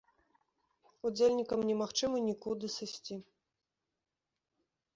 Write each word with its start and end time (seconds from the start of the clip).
Удзельнікам 1.09 1.59
немагчыма 1.69 2.17
нікуды 2.29 2.65
сысці. 2.79 3.15